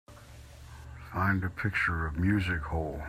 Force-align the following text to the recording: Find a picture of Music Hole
Find 1.13 1.43
a 1.43 1.49
picture 1.51 2.07
of 2.07 2.17
Music 2.17 2.63
Hole 2.63 2.99